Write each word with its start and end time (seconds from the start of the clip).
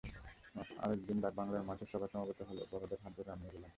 আরেক 0.83 0.99
দিন 1.07 1.17
ডাকবাংলোর 1.23 1.67
মাঠে 1.69 1.85
সবাই 1.93 2.09
সমবেত 2.13 2.39
হলো, 2.49 2.61
বড়দের 2.71 2.99
হাত 3.03 3.11
ধরে 3.17 3.29
আমিও 3.31 3.53
গেলাম। 3.55 3.69